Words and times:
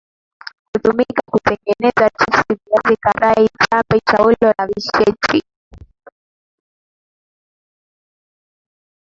Hutumika 0.73 1.21
kutengeneza 1.31 2.09
chipsi 2.17 2.55
viazi 2.65 2.95
karai 3.03 3.47
tambi 3.59 3.97
chaulo 4.07 4.47
na 4.57 4.67
visheti 4.67 5.43